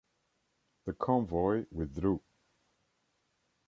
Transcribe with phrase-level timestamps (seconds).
[0.85, 2.23] The convoy withdrew.